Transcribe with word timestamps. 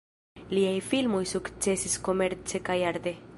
Liaj 0.57 0.79
filmoj 0.87 1.21
sukcesis 1.33 1.99
komerce 2.09 2.63
kaj 2.71 2.79
arte. 2.95 3.15